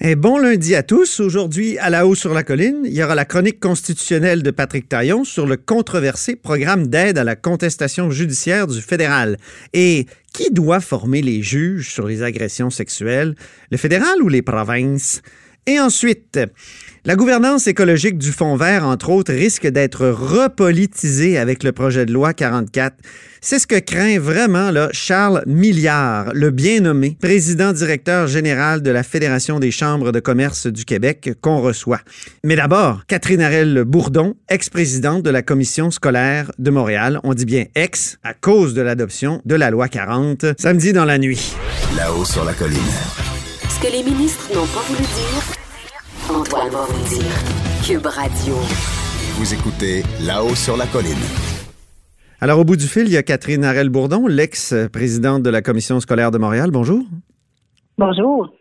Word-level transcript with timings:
Un 0.00 0.14
bon 0.14 0.38
lundi 0.38 0.76
à 0.76 0.84
tous. 0.84 1.18
Aujourd'hui, 1.18 1.76
à 1.78 1.90
la 1.90 2.06
haut 2.06 2.14
sur 2.14 2.32
la 2.32 2.44
colline, 2.44 2.82
il 2.84 2.92
y 2.92 3.02
aura 3.02 3.16
la 3.16 3.24
chronique 3.24 3.58
constitutionnelle 3.58 4.44
de 4.44 4.52
Patrick 4.52 4.88
Taillon 4.88 5.24
sur 5.24 5.44
le 5.44 5.56
controversé 5.56 6.36
programme 6.36 6.86
d'aide 6.86 7.18
à 7.18 7.24
la 7.24 7.34
contestation 7.34 8.08
judiciaire 8.08 8.68
du 8.68 8.80
fédéral. 8.80 9.38
Et 9.72 10.06
qui 10.32 10.52
doit 10.52 10.78
former 10.78 11.20
les 11.20 11.42
juges 11.42 11.92
sur 11.92 12.06
les 12.06 12.22
agressions 12.22 12.70
sexuelles, 12.70 13.34
le 13.72 13.76
fédéral 13.76 14.22
ou 14.22 14.28
les 14.28 14.40
provinces? 14.40 15.20
Et 15.68 15.78
ensuite, 15.78 16.40
la 17.04 17.14
gouvernance 17.14 17.66
écologique 17.66 18.16
du 18.16 18.32
Fonds 18.32 18.56
vert, 18.56 18.86
entre 18.86 19.10
autres, 19.10 19.34
risque 19.34 19.66
d'être 19.66 20.08
repolitisée 20.08 21.36
avec 21.36 21.62
le 21.62 21.72
projet 21.72 22.06
de 22.06 22.12
loi 22.14 22.32
44. 22.32 22.96
C'est 23.42 23.58
ce 23.58 23.66
que 23.66 23.78
craint 23.78 24.18
vraiment 24.18 24.70
là, 24.70 24.88
Charles 24.92 25.42
Milliard, 25.46 26.32
le 26.32 26.50
bien 26.50 26.80
nommé 26.80 27.18
président 27.20 27.74
directeur 27.74 28.28
général 28.28 28.80
de 28.80 28.90
la 28.90 29.02
Fédération 29.02 29.60
des 29.60 29.70
chambres 29.70 30.10
de 30.10 30.20
commerce 30.20 30.68
du 30.68 30.86
Québec 30.86 31.32
qu'on 31.42 31.60
reçoit. 31.60 32.00
Mais 32.44 32.56
d'abord, 32.56 33.02
Catherine 33.06 33.42
Arel 33.42 33.84
Bourdon, 33.84 34.36
ex-présidente 34.48 35.22
de 35.22 35.28
la 35.28 35.42
commission 35.42 35.90
scolaire 35.90 36.50
de 36.58 36.70
Montréal. 36.70 37.20
On 37.24 37.34
dit 37.34 37.44
bien 37.44 37.66
ex 37.74 38.16
à 38.24 38.32
cause 38.32 38.72
de 38.72 38.80
l'adoption 38.80 39.42
de 39.44 39.54
la 39.54 39.70
loi 39.70 39.88
40 39.88 40.46
samedi 40.58 40.94
dans 40.94 41.04
la 41.04 41.18
nuit. 41.18 41.52
Là-haut 41.94 42.24
sur 42.24 42.46
la 42.46 42.54
colline. 42.54 42.78
Ce 43.68 43.86
que 43.86 43.92
les 43.92 44.02
ministres 44.02 44.48
n'ont 44.54 44.66
pas 44.66 44.80
voulu 44.88 45.02
dire, 45.02 45.57
Antoine 46.38 46.70
vous 46.70 47.08
dire. 47.08 47.34
Cube 47.84 48.06
Radio. 48.06 48.54
Vous 49.34 49.54
écoutez 49.54 50.02
Là-haut 50.24 50.54
sur 50.54 50.76
la 50.76 50.86
colline. 50.86 51.18
Alors, 52.40 52.60
au 52.60 52.64
bout 52.64 52.76
du 52.76 52.86
fil, 52.86 53.06
il 53.06 53.12
y 53.12 53.16
a 53.16 53.24
Catherine 53.24 53.64
Arel-Bourdon, 53.64 54.28
l'ex-présidente 54.28 55.42
de 55.42 55.50
la 55.50 55.62
Commission 55.62 55.98
scolaire 55.98 56.30
de 56.30 56.38
Montréal. 56.38 56.70
Bonjour. 56.70 57.02
Bonjour. 57.96 58.54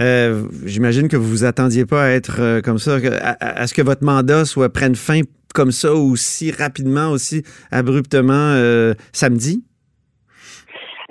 Euh, 0.00 0.48
J'imagine 0.64 1.06
que 1.06 1.16
vous 1.16 1.28
vous 1.28 1.44
attendiez 1.44 1.86
pas 1.86 2.04
à 2.04 2.08
être 2.08 2.40
euh, 2.40 2.60
comme 2.60 2.78
ça, 2.78 2.96
à, 2.96 3.60
à, 3.60 3.66
ce 3.68 3.74
que 3.74 3.82
votre 3.82 4.02
mandat 4.02 4.44
soit 4.44 4.72
prenne 4.72 4.96
fin 4.96 5.20
comme 5.54 5.70
ça 5.70 5.94
aussi 5.94 6.50
rapidement, 6.50 7.10
aussi 7.10 7.44
abruptement 7.70 8.32
euh, 8.32 8.94
samedi? 9.12 9.62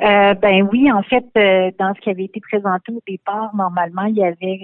Euh, 0.02 0.34
ben 0.34 0.68
oui, 0.70 0.92
en 0.92 1.04
fait, 1.04 1.24
euh, 1.38 1.72
dans 1.80 1.94
ce 1.96 2.02
qui 2.02 2.10
avait 2.10 2.26
été 2.26 2.42
présenté 2.42 2.92
au 2.92 3.02
départ, 3.08 3.56
normalement, 3.56 4.04
il 4.04 4.18
y 4.18 4.24
avait 4.24 4.60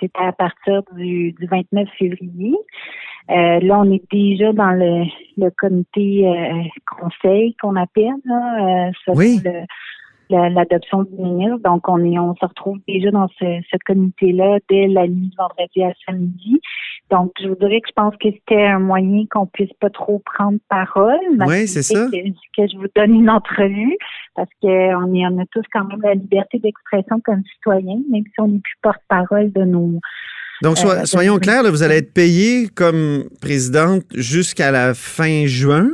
c'était 0.00 0.24
à 0.24 0.32
partir 0.32 0.82
du, 0.96 1.32
du 1.32 1.46
29 1.46 1.88
février. 1.98 2.56
Euh, 3.30 3.60
là, 3.60 3.78
on 3.80 3.92
est 3.92 4.02
déjà 4.10 4.52
dans 4.52 4.72
le, 4.72 5.04
le 5.36 5.50
comité 5.50 6.26
euh, 6.26 6.62
conseil 6.98 7.54
qu'on 7.60 7.76
appelle, 7.76 8.14
là, 8.24 8.88
euh, 8.88 9.12
oui. 9.14 9.40
l'adoption 10.30 11.04
du 11.04 11.14
ministre. 11.14 11.58
Donc, 11.58 11.88
on 11.88 11.98
est, 12.04 12.18
on 12.18 12.34
se 12.34 12.44
retrouve 12.44 12.78
déjà 12.88 13.10
dans 13.10 13.28
ce, 13.38 13.60
ce 13.70 13.76
comité-là 13.86 14.58
dès 14.68 14.88
la 14.88 15.06
nuit 15.06 15.30
de 15.30 15.36
vendredi 15.36 15.84
à 15.84 15.92
samedi. 16.06 16.60
Donc, 17.10 17.32
je 17.42 17.48
vous 17.48 17.56
dirais 17.56 17.80
que 17.80 17.88
je 17.88 17.92
pense 17.94 18.14
que 18.16 18.28
c'était 18.30 18.66
un 18.66 18.78
moyen 18.78 19.24
qu'on 19.30 19.46
puisse 19.46 19.72
pas 19.80 19.90
trop 19.90 20.20
prendre 20.20 20.58
parole. 20.68 21.18
Oui, 21.40 21.66
c'est 21.66 21.82
ça. 21.82 22.06
Que, 22.06 22.28
que, 22.56 22.68
je 22.72 22.76
vous 22.76 22.86
donne 22.94 23.14
une 23.14 23.28
entrevue 23.28 23.96
parce 24.36 24.48
qu'on 24.62 24.68
est, 24.68 25.26
on 25.26 25.38
a 25.40 25.44
tous 25.50 25.64
quand 25.72 25.84
même 25.84 26.00
la 26.02 26.14
liberté 26.14 26.58
d'expression 26.60 27.20
comme 27.24 27.42
citoyens, 27.54 28.00
même 28.10 28.22
si 28.24 28.40
on 28.40 28.48
n'est 28.48 28.60
plus 28.60 28.76
porte-parole 28.82 29.50
de 29.52 29.64
nos. 29.64 29.98
Donc, 30.62 30.78
so 30.78 30.90
euh, 30.90 31.04
soyons 31.04 31.38
clairs, 31.38 31.62
là, 31.62 31.70
vous 31.70 31.82
allez 31.82 31.96
être 31.96 32.12
payé 32.12 32.68
comme 32.68 33.24
présidente 33.40 34.04
jusqu'à 34.14 34.70
la 34.70 34.94
fin 34.94 35.46
juin. 35.46 35.90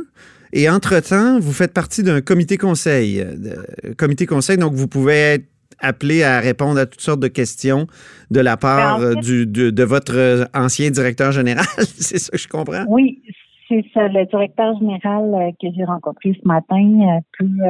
Et 0.53 0.69
entre-temps, 0.69 1.39
vous 1.39 1.51
faites 1.51 1.73
partie 1.73 2.03
d'un 2.03 2.21
comité 2.21 2.57
conseil. 2.57 3.23
De, 3.23 3.93
comité 3.97 4.25
conseil, 4.25 4.57
donc 4.57 4.73
vous 4.73 4.87
pouvez 4.87 5.15
être 5.15 5.45
appelé 5.79 6.23
à 6.23 6.39
répondre 6.39 6.79
à 6.79 6.85
toutes 6.85 7.01
sortes 7.01 7.19
de 7.19 7.27
questions 7.27 7.87
de 8.31 8.39
la 8.39 8.57
part 8.57 8.97
en 8.97 8.99
fait, 8.99 9.15
du, 9.21 9.45
de, 9.45 9.69
de, 9.69 9.83
votre 9.83 10.47
ancien 10.53 10.89
directeur 10.89 11.31
général. 11.31 11.65
c'est 11.77 12.17
ça 12.17 12.31
que 12.31 12.37
je 12.37 12.47
comprends? 12.47 12.85
Oui, 12.87 13.21
c'est 13.67 13.83
ça. 13.93 14.07
Le 14.07 14.25
directeur 14.25 14.77
général 14.79 15.33
euh, 15.33 15.51
que 15.61 15.67
j'ai 15.75 15.83
rencontré 15.83 16.33
ce 16.33 16.47
matin 16.47 16.77
euh, 17.01 17.19
peut 17.37 17.63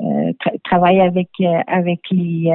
euh, 0.00 0.32
tra 0.40 0.50
travailler 0.64 1.00
avec 1.00 1.28
avec 1.68 2.00
les, 2.10 2.50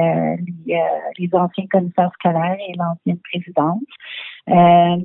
les, 0.66 0.80
les, 1.18 1.28
anciens 1.32 1.66
commissaires 1.70 2.10
scolaires 2.14 2.58
et 2.68 2.74
l'ancienne 2.76 3.18
présidente. 3.30 3.80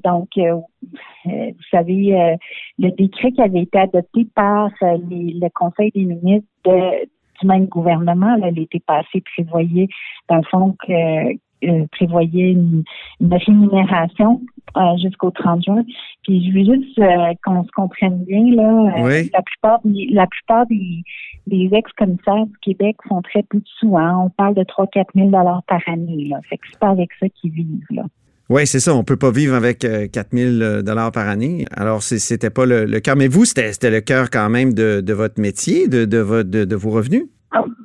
donc, 0.03 0.29
vous 0.35 1.67
savez, 1.72 2.35
le 2.78 2.91
décret 2.91 3.31
qui 3.31 3.41
avait 3.41 3.61
été 3.61 3.79
adopté 3.79 4.28
par 4.35 4.69
les, 4.81 5.33
le 5.39 5.49
Conseil 5.53 5.91
des 5.95 6.03
ministres 6.03 6.47
de, 6.66 7.07
du 7.40 7.47
même 7.47 7.66
gouvernement, 7.66 8.35
l'été 8.51 8.79
passé, 8.79 9.22
prévoyait, 9.35 9.88
dans 10.29 10.38
le 10.38 10.44
fond, 10.44 10.75
que 10.85 11.35
euh, 11.63 11.85
prévoyait 11.91 12.51
une, 12.51 12.84
une 13.22 13.34
rémunération 13.34 14.41
euh, 14.78 14.97
jusqu'au 15.01 15.31
30 15.31 15.63
juin. 15.63 15.84
Puis 16.23 16.46
je 16.46 16.53
veux 16.53 16.75
juste 16.75 17.00
euh, 17.00 17.34
qu'on 17.44 17.63
se 17.63 17.72
comprenne 17.72 18.23
bien 18.25 18.56
là. 18.56 18.94
Oui. 18.97 19.29
la 19.34 19.41
plupart, 19.41 19.79
la 19.84 20.28
plupart 20.28 20.66
des, 20.68 21.01
des 21.47 21.69
ex-commissaires 21.72 22.46
du 22.46 22.57
Québec 22.62 22.97
font 23.07 23.22
très 23.22 23.41
peu 23.44 23.59
de 23.59 23.67
sous. 23.79 23.97
Hein. 23.97 24.25
On 24.25 24.29
parle 24.29 24.56
de 24.56 24.63
3-4 24.63 25.06
000 25.16 25.29
dollars 25.29 25.63
par 25.67 25.81
année. 25.88 26.25
Là. 26.25 26.40
Fait 26.50 26.57
que 26.57 26.63
c'est 26.69 26.79
pas 26.79 26.90
avec 26.90 27.09
ça 27.19 27.28
qu'ils 27.29 27.52
vivent 27.52 27.85
là. 27.90 28.03
Oui, 28.50 28.67
c'est 28.67 28.79
ça. 28.79 28.94
On 28.94 29.03
peut 29.03 29.17
pas 29.17 29.31
vivre 29.31 29.56
avec 29.56 29.83
euh, 29.83 30.07
4 30.07 30.28
000 30.31 30.81
dollars 30.83 31.11
par 31.11 31.28
année. 31.28 31.66
Alors, 31.75 32.03
c'était 32.03 32.51
pas 32.51 32.66
le, 32.66 33.00
cœur. 33.00 33.16
Mais 33.16 33.28
vous, 33.28 33.45
c'était 33.45 33.89
le 33.89 34.01
cœur 34.01 34.29
quand 34.29 34.50
même 34.50 34.73
de, 34.73 35.13
votre 35.13 35.41
métier, 35.41 35.88
de, 35.88 36.06
de, 36.06 36.75
vos 36.75 36.91
revenus? 36.91 37.25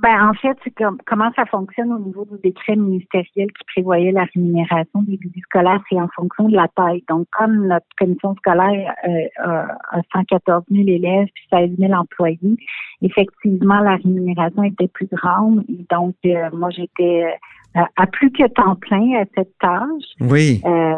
Ben, 0.02 0.28
en 0.28 0.34
fait, 0.34 0.56
comme, 0.76 0.98
comment 1.06 1.30
ça 1.36 1.46
fonctionne 1.46 1.92
au 1.92 1.98
niveau 2.00 2.24
du 2.24 2.38
décret 2.42 2.74
ministériel 2.74 3.48
qui 3.52 3.64
prévoyait 3.72 4.10
la 4.10 4.24
rémunération 4.34 5.02
des 5.02 5.16
visites 5.16 5.44
scolaires, 5.44 5.80
c'est 5.88 6.00
en 6.00 6.08
fonction 6.08 6.48
de 6.48 6.56
la 6.56 6.66
taille. 6.74 7.04
Donc, 7.08 7.28
comme 7.30 7.68
notre 7.68 7.86
commission 7.98 8.34
scolaire 8.36 8.92
euh, 9.06 9.64
a 9.92 10.00
114 10.12 10.64
000 10.70 10.88
élèves 10.88 11.28
puis 11.34 11.44
16 11.52 11.70
000 11.78 11.92
employés, 11.92 12.56
effectivement, 13.02 13.78
la 13.80 13.96
rémunération 13.96 14.64
était 14.64 14.88
plus 14.88 15.08
grande. 15.12 15.64
Et 15.68 15.86
donc, 15.90 16.16
euh, 16.26 16.50
moi, 16.52 16.70
j'étais 16.70 17.26
à 17.74 18.06
plus 18.06 18.30
que 18.32 18.46
temps 18.48 18.76
plein 18.76 19.20
à 19.20 19.24
cette 19.36 19.56
tâche. 19.58 20.04
Oui. 20.20 20.60
Euh, 20.64 20.94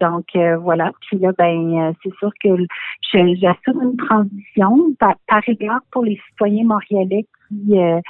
donc 0.00 0.26
euh, 0.36 0.56
voilà. 0.58 0.92
Puis 1.02 1.18
là, 1.18 1.32
ben 1.38 1.94
c'est 2.02 2.14
sûr 2.16 2.30
que 2.42 2.48
j'assure 3.12 3.80
une 3.82 3.96
transition 3.96 4.94
par, 4.98 5.14
par 5.26 5.42
égard 5.48 5.80
pour 5.90 6.04
les 6.04 6.20
citoyens 6.28 6.64
montréalais 6.64 7.26
qui 7.48 7.78
euh, 7.78 8.00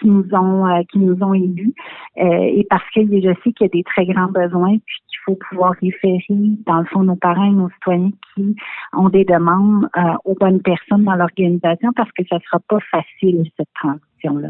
qui 0.00 0.08
nous 0.08 0.26
ont 0.32 0.66
euh, 0.66 0.82
qui 0.90 0.98
nous 0.98 1.22
ont 1.22 1.34
élus 1.34 1.74
et 2.16 2.66
parce 2.68 2.84
que 2.94 3.02
je 3.02 3.34
sais 3.44 3.52
qu'il 3.52 3.62
y 3.62 3.64
a 3.64 3.68
des 3.68 3.84
très 3.84 4.06
grands 4.06 4.30
besoins 4.30 4.76
puis 4.84 4.96
qu'il 5.08 5.18
faut 5.24 5.38
pouvoir 5.48 5.74
référer 5.80 6.24
dans 6.66 6.80
le 6.80 6.84
fond 6.86 7.04
nos 7.04 7.16
parents 7.16 7.44
et 7.44 7.54
nos 7.54 7.70
citoyens 7.70 8.10
qui 8.34 8.56
ont 8.92 9.08
des 9.08 9.24
demandes 9.24 9.88
aux 10.24 10.34
bonnes 10.34 10.60
personnes 10.60 11.04
dans 11.04 11.14
l'organisation 11.14 11.92
parce 11.94 12.10
que 12.12 12.24
ça 12.28 12.38
sera 12.40 12.58
pas 12.68 12.78
facile 12.90 13.44
cette 13.56 13.72
transition 13.74 14.38
là 14.38 14.48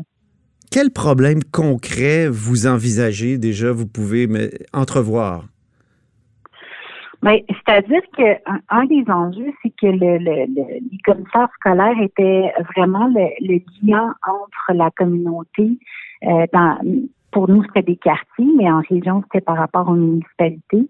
quel 0.73 0.91
problème 0.91 1.41
concret 1.53 2.29
vous 2.29 2.67
envisagez 2.67 3.39
déjà, 3.39 3.73
vous 3.73 3.87
pouvez 3.87 4.27
entrevoir? 4.73 5.45
Mais 7.23 7.45
c'est-à-dire 7.49 8.01
que 8.17 8.33
un, 8.51 8.61
un, 8.71 8.85
des 8.87 9.05
enjeux, 9.09 9.53
c'est 9.63 9.73
que 9.81 9.87
le, 9.87 10.19
le, 10.19 10.47
le, 10.47 10.65
les 10.91 10.99
commissaires 11.05 11.49
scolaires 11.61 12.01
étaient 12.03 12.53
vraiment 12.75 13.07
le, 13.07 13.29
le 13.41 13.61
lien 13.83 14.13
entre 14.27 14.73
la 14.75 14.91
communauté. 14.91 15.79
Euh, 16.25 16.47
pour 17.31 17.49
nous, 17.49 17.63
c'était 17.65 17.83
des 17.83 17.97
quartiers, 17.97 18.53
mais 18.57 18.71
en 18.71 18.81
région, 18.81 19.23
c'était 19.25 19.45
par 19.45 19.57
rapport 19.57 19.89
aux 19.89 19.95
municipalités. 19.95 20.89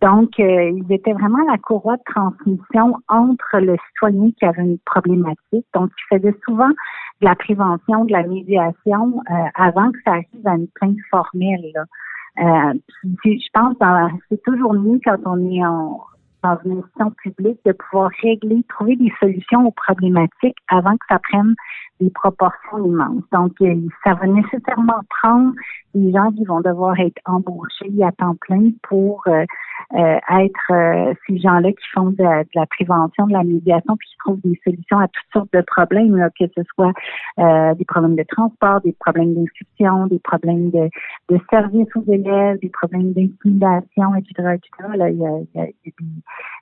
Donc, 0.00 0.38
euh, 0.38 0.70
ils 0.70 0.92
étaient 0.92 1.12
vraiment 1.12 1.42
la 1.50 1.58
courroie 1.58 1.96
de 1.96 2.02
transmission 2.06 2.94
entre 3.08 3.58
le 3.58 3.76
citoyen 3.88 4.30
qui 4.38 4.44
avait 4.44 4.62
une 4.62 4.78
problématique. 4.78 5.66
Donc, 5.74 5.90
ils 5.90 6.18
faisaient 6.18 6.36
souvent 6.44 6.68
de 6.68 7.26
la 7.26 7.34
prévention, 7.34 8.04
de 8.04 8.12
la 8.12 8.22
médiation 8.22 9.22
euh, 9.30 9.34
avant 9.54 9.90
que 9.90 9.98
ça 10.04 10.12
arrive 10.12 10.46
à 10.46 10.54
une 10.54 10.68
plainte 10.68 10.98
formelle. 11.10 11.72
Là. 11.74 11.84
Euh, 12.40 12.74
je 13.24 13.48
pense 13.52 13.74
que 13.76 14.16
c'est 14.28 14.42
toujours 14.44 14.74
mieux 14.74 15.00
quand 15.04 15.18
on 15.24 15.50
est 15.50 15.64
en, 15.64 16.00
dans 16.44 16.58
une 16.64 16.78
institution 16.78 17.10
publique 17.22 17.58
de 17.64 17.72
pouvoir 17.72 18.10
régler, 18.22 18.62
trouver 18.68 18.96
des 18.96 19.12
solutions 19.18 19.66
aux 19.66 19.72
problématiques 19.72 20.56
avant 20.68 20.92
que 20.92 21.06
ça 21.08 21.18
prenne 21.18 21.54
des 22.00 22.10
proportions 22.10 22.84
immenses. 22.84 23.24
Donc, 23.32 23.52
ça 24.04 24.14
va 24.14 24.26
nécessairement 24.26 25.00
prendre 25.22 25.52
des 25.94 26.12
gens 26.12 26.30
qui 26.32 26.44
vont 26.44 26.60
devoir 26.60 26.98
être 27.00 27.20
embauchés 27.24 27.92
à 28.02 28.12
temps 28.12 28.36
plein 28.40 28.70
pour 28.82 29.22
euh, 29.26 29.44
euh, 29.94 30.18
être 30.38 30.72
euh, 30.72 31.14
ces 31.26 31.38
gens-là 31.38 31.72
qui 31.72 31.86
font 31.94 32.10
de, 32.10 32.16
de, 32.16 32.48
la 32.54 32.66
prévention, 32.66 33.26
de 33.26 33.32
la 33.32 33.42
médiation, 33.42 33.96
puis 33.96 34.08
qui 34.10 34.16
trouvent 34.18 34.40
des 34.42 34.60
solutions 34.62 34.98
à 34.98 35.08
toutes 35.08 35.32
sortes 35.32 35.52
de 35.52 35.62
problèmes, 35.62 36.14
là, 36.14 36.28
que 36.38 36.44
ce 36.54 36.62
soit 36.74 36.92
euh, 37.38 37.74
des 37.74 37.86
problèmes 37.86 38.16
de 38.16 38.24
transport, 38.24 38.82
des 38.82 38.94
problèmes 39.00 39.34
d'inscription, 39.34 40.06
des 40.08 40.18
problèmes 40.18 40.70
de, 40.70 40.90
de 41.30 41.40
service 41.48 41.88
aux 41.96 42.12
élèves, 42.12 42.58
des 42.60 42.68
problèmes 42.68 43.12
d'intimidation, 43.14 44.14
etc., 44.16 44.56
etc. 44.56 44.90
Là, 44.94 45.08
il 45.08 45.18
y 45.18 45.26
a, 45.26 45.38
il 45.38 45.48
y 45.54 45.60
a, 45.60 45.64
il 45.64 45.74
y 45.86 45.88
a 45.88 45.92
des, 45.98 46.06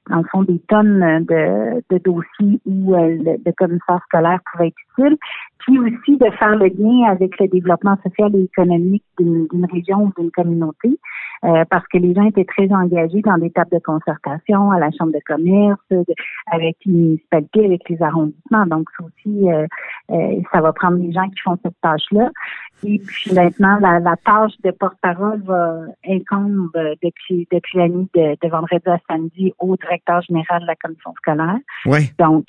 dans 0.08 0.18
le 0.18 0.24
fond, 0.30 0.42
des 0.44 0.60
tonnes 0.68 1.24
de, 1.24 1.82
de 1.90 1.98
dossiers 1.98 2.60
où 2.64 2.94
euh, 2.94 3.08
le, 3.08 3.42
le 3.44 3.52
commissaire 3.52 4.00
scolaire 4.04 4.38
pouvait 4.52 4.68
être 4.68 4.76
utile 4.98 5.16
puis 5.58 5.78
aussi 5.78 6.16
de 6.16 6.30
faire 6.38 6.56
le 6.56 6.68
lien 6.68 7.10
avec 7.10 7.38
le 7.40 7.48
développement 7.48 7.96
social 8.02 8.34
et 8.36 8.44
économique 8.44 9.04
d'une 9.18 9.66
région 9.72 10.04
ou 10.04 10.12
d'une 10.20 10.30
communauté. 10.30 10.98
Euh, 11.44 11.64
parce 11.70 11.86
que 11.88 11.98
les 11.98 12.14
gens 12.14 12.24
étaient 12.24 12.44
très 12.44 12.70
engagés 12.72 13.20
dans 13.20 13.38
des 13.38 13.50
tables 13.50 13.70
de 13.72 13.78
concertation 13.78 14.70
à 14.70 14.78
la 14.78 14.90
chambre 14.90 15.12
de 15.12 15.20
commerce, 15.24 15.80
avec 16.50 16.76
les 16.86 16.92
municipalités, 16.92 17.66
avec 17.66 17.88
les 17.88 18.02
arrondissements. 18.02 18.66
Donc, 18.66 18.88
ça 18.98 19.04
aussi, 19.04 19.50
euh, 19.50 19.66
euh, 20.10 20.40
ça 20.52 20.60
va 20.60 20.72
prendre 20.72 20.98
des 20.98 21.12
gens 21.12 21.28
qui 21.28 21.40
font 21.42 21.58
cette 21.62 21.78
tâche-là. 21.82 22.30
Et 22.84 22.98
puis 22.98 23.32
maintenant, 23.32 23.78
la, 23.80 24.00
la 24.00 24.16
tâche 24.16 24.52
de 24.62 24.70
porte-parole 24.70 25.40
va 25.42 25.80
incombe 26.06 26.70
depuis, 27.02 27.48
depuis 27.50 27.78
la 27.78 27.88
nuit 27.88 28.08
de, 28.14 28.36
de, 28.40 28.50
vendredi 28.50 28.86
à 28.86 28.98
samedi 29.08 29.52
au 29.58 29.76
directeur 29.76 30.20
général 30.22 30.62
de 30.62 30.66
la 30.66 30.76
commission 30.76 31.12
scolaire. 31.16 31.58
Oui. 31.86 32.10
Donc, 32.18 32.44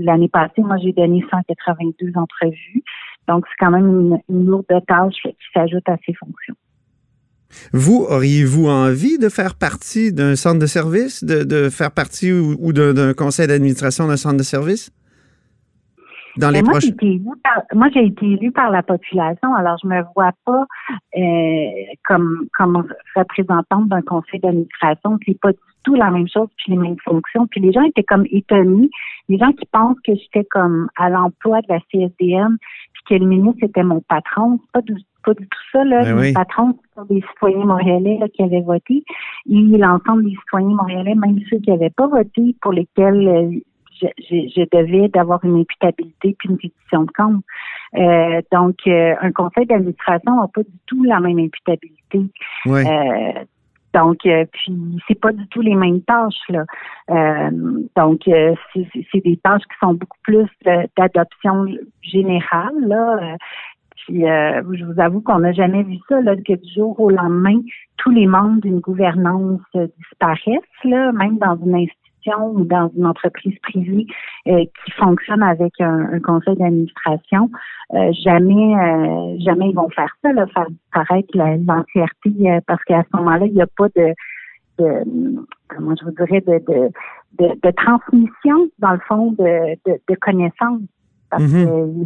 l'année 0.00 0.28
passée, 0.28 0.62
moi, 0.62 0.76
j'ai 0.78 0.92
donné 0.92 1.24
182 1.30 2.12
entrevues. 2.16 2.82
Donc, 3.28 3.44
c'est 3.48 3.64
quand 3.64 3.70
même 3.70 3.86
une, 3.86 4.20
une 4.28 4.46
lourde 4.46 4.66
tâche 4.88 5.22
qui 5.22 5.46
s'ajoute 5.54 5.88
à 5.88 5.96
ces 6.04 6.14
fonctions. 6.14 6.56
Vous, 7.72 8.04
auriez-vous 8.08 8.66
envie 8.66 9.18
de 9.18 9.28
faire 9.28 9.54
partie 9.54 10.12
d'un 10.12 10.34
centre 10.34 10.58
de 10.58 10.66
service, 10.66 11.22
de, 11.22 11.44
de 11.44 11.68
faire 11.70 11.92
partie 11.92 12.32
ou, 12.32 12.56
ou 12.58 12.72
d'un 12.72 13.14
conseil 13.14 13.46
d'administration 13.46 14.08
d'un 14.08 14.16
centre 14.16 14.36
de 14.36 14.42
service? 14.42 14.90
Dans 16.36 16.50
les 16.50 16.62
moi, 16.62 16.72
proches... 16.72 16.84
j'ai 16.84 17.20
par, 17.42 17.62
moi, 17.74 17.88
j'ai 17.92 18.06
été 18.06 18.26
élue 18.26 18.52
par 18.52 18.70
la 18.70 18.82
population, 18.82 19.54
alors 19.54 19.76
je 19.82 19.88
me 19.88 20.02
vois 20.14 20.32
pas 20.44 20.64
euh, 21.16 21.94
comme, 22.04 22.46
comme 22.56 22.86
représentante 23.16 23.88
d'un 23.88 24.02
conseil 24.02 24.40
d'administration. 24.40 25.18
C'est 25.26 25.38
pas 25.40 25.52
du 25.52 25.58
tout 25.82 25.94
la 25.94 26.10
même 26.10 26.28
chose, 26.28 26.48
puis 26.56 26.72
les 26.72 26.78
mêmes 26.78 26.98
fonctions. 27.04 27.46
Puis 27.48 27.60
les 27.60 27.72
gens 27.72 27.82
étaient 27.82 28.04
comme 28.04 28.26
étonnés. 28.30 28.90
Les 29.28 29.38
gens 29.38 29.52
qui 29.52 29.66
pensent 29.66 29.98
que 30.06 30.12
j'étais 30.14 30.46
comme 30.50 30.88
à 30.96 31.10
l'emploi 31.10 31.60
de 31.62 31.66
la 31.68 31.80
CSDM, 31.90 32.56
puis 32.92 33.02
que 33.08 33.14
le 33.14 33.26
ministre 33.26 33.64
était 33.64 33.82
mon 33.82 34.00
patron, 34.00 34.60
c'est 34.62 34.72
pas 34.72 34.82
du 34.82 34.94
pas 35.24 35.34
du 35.34 35.46
tout 35.46 35.58
ça. 35.72 35.84
Là. 35.84 36.02
Ben 36.02 36.20
les 36.20 36.32
patrons 36.32 36.74
sont 36.94 37.04
des 37.04 37.22
citoyens 37.32 37.64
montréalais 37.64 38.18
là, 38.20 38.28
qui 38.28 38.42
avaient 38.42 38.60
voté. 38.60 39.04
Et 39.48 39.54
l'ensemble 39.54 40.24
des 40.24 40.36
citoyens 40.36 40.68
montréalais, 40.68 41.14
même 41.14 41.38
ceux 41.48 41.58
qui 41.58 41.70
n'avaient 41.70 41.90
pas 41.90 42.06
voté, 42.06 42.54
pour 42.60 42.72
lesquels 42.72 43.28
euh, 43.28 43.50
je, 44.00 44.06
je, 44.18 44.48
je, 44.56 44.78
devais 44.78 45.08
d'avoir 45.08 45.44
une 45.44 45.60
imputabilité 45.60 46.34
puis 46.38 46.48
une 46.48 46.56
pétition 46.56 47.02
de 47.02 47.10
compte. 47.16 47.44
Euh, 47.96 48.40
donc, 48.52 48.76
euh, 48.86 49.14
un 49.20 49.32
conseil 49.32 49.66
d'administration 49.66 50.36
n'a 50.36 50.48
pas 50.48 50.62
du 50.62 50.78
tout 50.86 51.02
la 51.04 51.20
même 51.20 51.38
imputabilité. 51.38 52.20
Euh, 52.66 53.44
donc, 53.92 54.18
euh, 54.24 54.44
puis 54.52 54.72
c'est 55.08 55.18
pas 55.18 55.32
du 55.32 55.46
tout 55.48 55.62
les 55.62 55.74
mêmes 55.74 56.00
tâches 56.02 56.48
là. 56.48 56.64
Euh, 57.10 57.50
donc, 57.96 58.20
euh, 58.28 58.54
c'est 58.74 59.24
des 59.24 59.36
tâches 59.38 59.62
qui 59.62 59.78
sont 59.80 59.94
beaucoup 59.94 60.18
plus 60.22 60.46
d'adoption 60.96 61.66
générale 62.02 62.86
là. 62.86 63.36
Puis, 64.10 64.28
euh, 64.28 64.60
je 64.72 64.84
vous 64.84 65.00
avoue 65.00 65.20
qu'on 65.20 65.38
n'a 65.38 65.52
jamais 65.52 65.84
vu 65.84 65.96
ça, 66.08 66.20
là, 66.20 66.34
que 66.34 66.54
du 66.54 66.74
jour 66.74 66.98
au 66.98 67.10
lendemain, 67.10 67.60
tous 67.96 68.10
les 68.10 68.26
membres 68.26 68.60
d'une 68.60 68.80
gouvernance 68.80 69.60
disparaissent, 69.98 70.82
là, 70.82 71.12
même 71.12 71.38
dans 71.38 71.56
une 71.64 71.76
institution 71.76 72.50
ou 72.50 72.64
dans 72.64 72.90
une 72.96 73.06
entreprise 73.06 73.56
privée 73.62 74.06
euh, 74.48 74.64
qui 74.64 74.90
fonctionne 74.98 75.44
avec 75.44 75.80
un, 75.80 76.12
un 76.12 76.18
conseil 76.18 76.56
d'administration. 76.56 77.50
Euh, 77.94 78.10
jamais, 78.24 78.74
euh, 78.76 79.36
jamais 79.38 79.70
ils 79.70 79.76
vont 79.76 79.90
faire 79.90 80.12
ça, 80.22 80.32
là, 80.32 80.44
faire 80.48 80.68
disparaître 80.68 81.28
l'entièreté, 81.36 82.60
parce 82.66 82.82
qu'à 82.82 83.04
ce 83.04 83.16
moment-là, 83.16 83.46
il 83.46 83.54
n'y 83.54 83.62
a 83.62 83.68
pas 83.76 83.86
de, 83.94 84.12
de, 84.80 85.04
comment 85.68 85.94
je 85.94 86.04
vous 86.04 86.10
dirais, 86.10 86.40
de, 86.40 86.58
de, 86.66 86.90
de, 87.38 87.60
de 87.62 87.70
transmission, 87.76 88.68
dans 88.80 88.92
le 88.92 89.00
fond, 89.06 89.30
de, 89.38 89.76
de, 89.88 90.00
de 90.08 90.14
connaissances 90.16 90.80
parce 91.30 91.42
mm-hmm. 91.42 92.04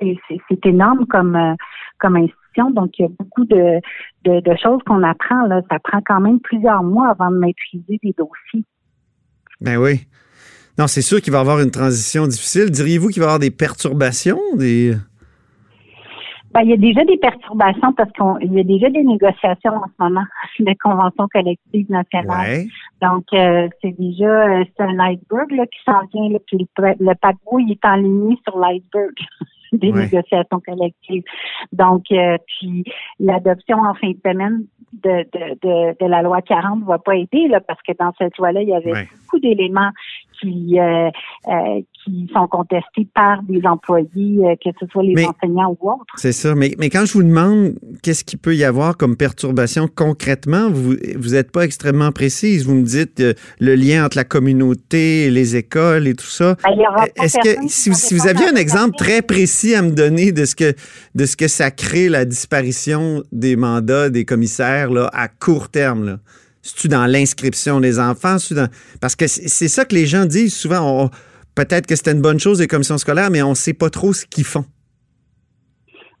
que 0.00 0.06
c'est 0.48 0.66
énorme 0.66 1.06
comme 1.06 1.36
euh, 1.36 1.54
comme 1.98 2.16
institution. 2.16 2.70
Donc, 2.70 2.98
il 2.98 3.02
y 3.02 3.04
a 3.06 3.08
beaucoup 3.08 3.44
de, 3.44 3.80
de, 4.24 4.40
de 4.40 4.56
choses 4.62 4.80
qu'on 4.86 5.02
apprend. 5.02 5.46
Là. 5.46 5.60
Ça 5.70 5.78
prend 5.78 6.00
quand 6.04 6.20
même 6.20 6.40
plusieurs 6.40 6.82
mois 6.82 7.08
avant 7.10 7.30
de 7.30 7.38
maîtriser 7.38 7.98
des 8.02 8.14
dossiers. 8.16 8.64
Ben 9.60 9.76
oui. 9.76 10.06
Non, 10.78 10.86
c'est 10.86 11.02
sûr 11.02 11.20
qu'il 11.20 11.32
va 11.32 11.38
y 11.38 11.40
avoir 11.40 11.60
une 11.60 11.70
transition 11.70 12.26
difficile. 12.26 12.70
Diriez-vous 12.70 13.08
qu'il 13.08 13.20
va 13.20 13.26
y 13.26 13.28
avoir 13.28 13.38
des 13.38 13.50
perturbations, 13.50 14.40
des 14.56 14.94
ben, 16.54 16.60
il 16.62 16.70
y 16.70 16.72
a 16.72 16.76
déjà 16.76 17.04
des 17.04 17.16
perturbations 17.16 17.92
parce 17.94 18.10
qu'il 18.12 18.52
y 18.52 18.60
a 18.60 18.62
déjà 18.62 18.88
des 18.88 19.02
négociations 19.02 19.72
en 19.74 19.86
ce 19.86 20.02
moment 20.02 20.24
de 20.60 20.74
convention 20.80 21.26
collective 21.32 21.90
nationale. 21.90 22.48
Ouais. 22.48 22.66
Donc, 23.02 23.24
euh, 23.34 23.68
c'est 23.82 23.94
déjà 23.98 24.24
euh, 24.60 24.64
c'est 24.76 24.84
un 24.84 24.98
iceberg 25.00 25.50
là, 25.50 25.66
qui 25.66 25.78
s'en 25.84 26.00
vient. 26.12 26.30
Là, 26.30 26.38
puis 26.46 26.58
le, 26.78 26.94
le 27.00 27.14
paquebot 27.16 27.58
il 27.58 27.72
est 27.72 27.84
en 27.84 27.96
ligne 27.96 28.36
sur 28.44 28.56
l'iceberg 28.58 29.12
des 29.72 29.90
Ouais. 29.90 30.04
négociations 30.04 30.60
collectives. 30.64 31.24
Donc, 31.72 32.04
euh, 32.12 32.38
puis 32.46 32.84
l'adoption 33.18 33.78
en 33.78 33.94
fin 33.94 34.10
de 34.10 34.18
semaine 34.24 34.64
de, 35.02 35.24
de, 35.32 35.58
de, 35.60 35.96
de 36.04 36.06
la 36.08 36.22
loi 36.22 36.40
40 36.40 36.82
ne 36.82 36.84
va 36.84 36.98
pas 37.00 37.16
aider 37.16 37.48
là, 37.48 37.60
parce 37.60 37.82
que 37.82 37.92
dans 37.98 38.12
cette 38.16 38.38
loi-là, 38.38 38.62
il 38.62 38.68
y 38.68 38.74
avait 38.74 38.92
Ouais. 38.92 39.08
beaucoup 39.24 39.40
d'éléments 39.40 39.90
qui 40.44 40.78
euh, 40.78 41.08
euh, 41.48 41.80
qui 42.04 42.28
sont 42.34 42.46
contestés 42.48 43.08
par 43.14 43.42
des 43.44 43.62
employés, 43.64 44.08
euh, 44.44 44.54
que 44.62 44.70
ce 44.78 44.86
soit 44.92 45.02
les 45.02 45.14
Mais- 45.14 45.26
enseignants 45.26 45.76
ou 45.80 45.90
autres. 45.90 46.04
C'est 46.16 46.32
ça. 46.32 46.54
Mais, 46.54 46.72
mais 46.78 46.90
quand 46.90 47.06
je 47.06 47.14
vous 47.14 47.22
demande 47.22 47.74
qu'est-ce 48.02 48.24
qu'il 48.24 48.38
peut 48.38 48.54
y 48.54 48.64
avoir 48.64 48.96
comme 48.96 49.16
perturbation 49.16 49.88
concrètement, 49.88 50.68
vous 50.70 50.94
vous 51.16 51.30
n'êtes 51.30 51.50
pas 51.50 51.62
extrêmement 51.62 52.12
précise. 52.12 52.66
Vous 52.66 52.74
me 52.74 52.82
dites 52.84 53.22
le 53.58 53.74
lien 53.74 54.04
entre 54.04 54.16
la 54.18 54.24
communauté, 54.24 55.30
les 55.30 55.56
écoles 55.56 56.06
et 56.06 56.14
tout 56.14 56.26
ça. 56.26 56.56
Ben, 56.62 56.72
Est-ce 57.22 57.38
que 57.38 57.68
si, 57.68 57.94
si 57.94 58.14
vous 58.14 58.26
aviez 58.26 58.46
un 58.48 58.56
exemple 58.56 58.96
très 58.96 59.22
précis 59.22 59.74
à 59.74 59.82
me 59.82 59.90
donner 59.92 60.32
de 60.32 60.44
ce 60.44 60.54
que 60.54 60.74
de 61.14 61.24
ce 61.26 61.36
que 61.36 61.48
ça 61.48 61.70
crée 61.70 62.08
la 62.08 62.24
disparition 62.24 63.22
des 63.32 63.56
mandats 63.56 64.10
des 64.10 64.24
commissaires 64.24 64.90
là, 64.90 65.08
à 65.12 65.28
court 65.28 65.68
terme 65.70 66.04
là? 66.04 66.18
C'est-tu 66.66 66.88
dans 66.88 67.04
l'inscription 67.06 67.78
des 67.78 68.00
enfants? 68.00 68.36
Dans- 68.52 68.68
Parce 69.00 69.14
que 69.16 69.26
c'est 69.26 69.48
c'est 69.48 69.68
ça 69.68 69.84
que 69.84 69.94
les 69.94 70.06
gens 70.06 70.24
disent 70.24 70.56
souvent. 70.56 71.04
On- 71.04 71.10
Peut-être 71.54 71.86
que 71.86 71.94
c'était 71.94 72.10
une 72.12 72.22
bonne 72.22 72.40
chose, 72.40 72.60
les 72.60 72.66
commissions 72.66 72.98
scolaires, 72.98 73.30
mais 73.30 73.40
on 73.42 73.50
ne 73.50 73.54
sait 73.54 73.74
pas 73.74 73.88
trop 73.90 74.12
ce 74.12 74.26
qu'ils 74.26 74.42
font. 74.44 74.64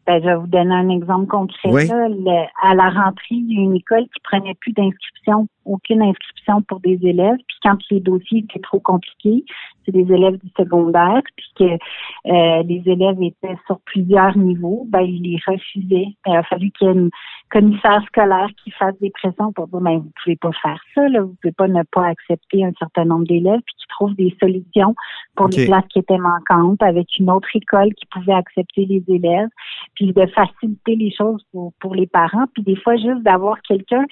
Ben, 0.06 0.20
je 0.20 0.26
vais 0.26 0.36
vous 0.36 0.46
donner 0.46 0.74
un 0.74 0.90
exemple 0.90 1.26
concret. 1.26 1.70
Oui. 1.72 1.86
Là. 1.88 2.08
Le- 2.08 2.46
à 2.62 2.74
la 2.74 2.90
rentrée, 2.90 3.24
il 3.30 3.52
y 3.52 3.58
a 3.58 3.62
une 3.62 3.74
école 3.74 4.02
qui 4.04 4.20
prenait 4.22 4.54
plus 4.60 4.72
d'inscription, 4.72 5.48
aucune 5.64 6.02
inscription 6.02 6.60
pour 6.68 6.78
des 6.80 6.98
élèves. 7.02 7.36
Puis 7.48 7.56
quand 7.62 7.78
les 7.90 8.00
dossiers 8.00 8.44
étaient 8.48 8.60
trop 8.60 8.80
compliqués, 8.80 9.44
c'est 9.84 9.92
des 9.92 10.12
élèves 10.12 10.38
du 10.38 10.50
secondaire, 10.56 11.22
puis 11.36 11.52
que 11.56 11.64
euh, 11.64 12.62
les 12.62 12.82
élèves 12.86 13.22
étaient 13.22 13.56
sur 13.66 13.80
plusieurs 13.80 14.36
niveaux, 14.36 14.86
ben 14.88 15.00
ils 15.00 15.22
les 15.22 15.38
refusaient. 15.46 16.08
Il 16.26 16.36
a 16.36 16.42
fallu 16.42 16.70
qu'il 16.70 16.86
y 16.86 16.90
ait 16.90 16.94
une 16.94 17.10
commissaire 17.50 18.02
scolaire 18.06 18.48
qui 18.62 18.70
fasse 18.72 18.98
des 19.00 19.10
pressions 19.10 19.52
pour 19.52 19.68
dire 19.68 19.80
ben 19.80 19.98
vous 19.98 20.12
pouvez 20.22 20.36
pas 20.36 20.50
faire 20.62 20.80
ça, 20.94 21.08
là, 21.08 21.22
vous 21.22 21.36
pouvez 21.40 21.52
pas 21.52 21.68
ne 21.68 21.82
pas 21.82 22.06
accepter 22.06 22.64
un 22.64 22.72
certain 22.78 23.04
nombre 23.04 23.26
d'élèves, 23.26 23.60
puis 23.64 23.74
qui 23.78 23.86
trouvent 23.88 24.14
des 24.14 24.34
solutions 24.40 24.94
pour 25.36 25.48
les 25.48 25.66
classes 25.66 25.86
qui 25.88 25.98
étaient 25.98 26.18
manquantes 26.18 26.82
avec 26.82 27.18
une 27.18 27.30
autre 27.30 27.48
école 27.54 27.92
qui 27.94 28.06
pouvait 28.06 28.34
accepter 28.34 28.86
les 28.86 29.04
élèves 29.08 29.48
puis 29.94 30.12
de 30.12 30.26
faciliter 30.26 30.96
les 30.96 31.12
choses 31.12 31.44
pour, 31.52 31.72
pour 31.80 31.94
les 31.94 32.06
parents, 32.06 32.46
puis 32.52 32.62
des 32.62 32.76
fois 32.76 32.96
juste 32.96 33.22
d'avoir 33.22 33.60
quelqu'un 33.62 34.04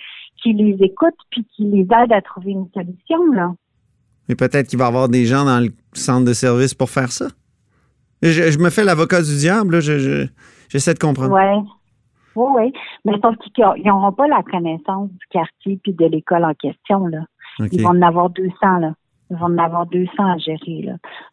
qui 0.43 0.53
les 0.53 0.77
écoute 0.85 1.15
puis 1.31 1.45
qui 1.45 1.65
les 1.65 1.83
aide 1.83 2.13
à 2.13 2.21
trouver 2.21 2.53
une 2.53 2.69
solution 2.75 3.33
là. 3.33 3.53
Mais 4.29 4.35
peut-être 4.35 4.69
qu'il 4.69 4.79
va 4.79 4.87
y 4.87 4.89
avoir 4.89 5.09
des 5.09 5.25
gens 5.27 5.45
dans 5.45 5.61
le 5.61 5.71
centre 5.95 6.25
de 6.27 6.33
service 6.33 6.75
pour 6.75 6.91
faire 6.91 7.11
ça. 7.13 7.27
Je, 8.23 8.31
je 8.51 8.59
me 8.59 8.71
fais 8.71 8.85
l'avocat 8.85 9.21
du 9.23 9.37
diable, 9.37 9.75
là. 9.75 9.81
Je, 9.81 9.99
je- 9.99 10.27
j'essaie 10.69 10.95
de 10.95 10.99
comprendre. 10.99 11.33
Ouais. 11.33 11.59
Oui, 12.35 12.47
oui. 12.57 12.73
Mais 13.05 13.13
sauf 13.23 13.35
qu'ils 13.55 13.65
n'auront 13.85 14.13
pas 14.13 14.27
la 14.29 14.43
connaissance 14.43 15.11
du 15.11 15.27
quartier 15.31 15.79
puis 15.83 15.93
de 15.93 16.07
l'école 16.07 16.45
en 16.45 16.55
question 16.55 17.07
là. 17.07 17.21
Ils 17.71 17.83
vont 17.83 17.91
en 17.91 18.01
avoir 18.03 18.31
200 18.31 18.55
là. 18.79 18.95
Ils 19.31 19.37
vont 19.37 19.47
en 19.47 19.59
avoir 19.59 19.87
200 19.87 20.11
à 20.19 20.39
gérer 20.39 20.83
là. 20.83 20.93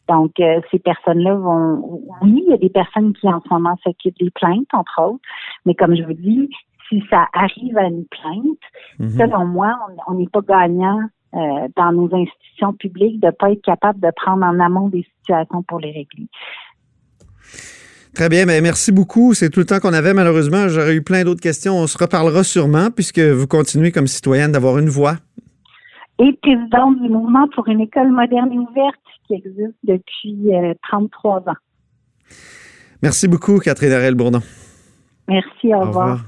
Donc 0.09 0.31
euh, 0.41 0.59
ces 0.71 0.79
personnes-là 0.79 1.35
vont. 1.35 2.01
Oui, 2.21 2.43
il 2.45 2.51
y 2.51 2.53
a 2.53 2.57
des 2.57 2.69
personnes 2.69 3.13
qui 3.13 3.29
en 3.29 3.39
ce 3.41 3.47
moment 3.53 3.77
s'occupent 3.83 4.19
des 4.19 4.31
plaintes 4.31 4.67
entre 4.73 5.01
autres, 5.03 5.21
mais 5.65 5.73
comme 5.75 5.95
je 5.95 6.03
vous 6.03 6.13
dis, 6.13 6.49
si 6.89 7.01
ça 7.09 7.27
arrive 7.33 7.77
à 7.77 7.83
une 7.85 8.03
plainte, 8.05 8.57
Mhm. 8.99 9.09
selon 9.17 9.45
moi, 9.45 9.77
on 10.07 10.15
n'est 10.15 10.27
pas 10.27 10.41
gagnant 10.41 10.99
euh, 11.33 11.67
dans 11.75 11.91
nos 11.91 12.09
institutions 12.13 12.73
publiques 12.73 13.19
de 13.19 13.27
ne 13.27 13.31
pas 13.31 13.51
être 13.51 13.61
capable 13.61 13.99
de 13.99 14.09
prendre 14.15 14.43
en 14.45 14.59
amont 14.59 14.89
des 14.89 15.05
situations 15.19 15.63
pour 15.63 15.79
les 15.79 15.91
régler. 15.91 16.27
Très 18.15 18.27
bien, 18.29 18.45
ben 18.45 18.61
merci 18.63 18.91
beaucoup. 18.91 19.33
C'est 19.33 19.49
tout 19.49 19.59
le 19.59 19.65
temps 19.65 19.79
qu'on 19.79 19.93
avait, 19.93 20.13
malheureusement. 20.13 20.67
J'aurais 20.67 20.95
eu 20.95 21.03
plein 21.03 21.23
d'autres 21.23 21.41
questions. 21.41 21.77
On 21.77 21.87
se 21.87 21.97
reparlera 21.97 22.43
sûrement, 22.43 22.89
puisque 22.91 23.19
vous 23.19 23.47
continuez 23.47 23.91
comme 23.91 24.07
citoyenne 24.07 24.51
d'avoir 24.51 24.77
une 24.79 24.89
voix. 24.89 25.15
Et 26.19 26.33
présidente 26.41 26.99
du 27.01 27.07
mouvement 27.09 27.47
pour 27.55 27.67
une 27.67 27.79
école 27.81 28.11
moderne 28.11 28.51
et 28.51 28.57
ouverte 28.57 28.99
qui 29.27 29.35
existe 29.35 29.77
depuis 29.83 30.53
euh, 30.53 30.73
33 30.89 31.43
ans. 31.47 31.53
Merci 33.01 33.27
beaucoup, 33.27 33.59
Catherine 33.59 33.93
Arel-Bourdon. 33.93 34.41
Merci, 35.27 35.73
au, 35.73 35.77
Au 35.77 35.79
revoir. 35.81 36.07
revoir. 36.07 36.25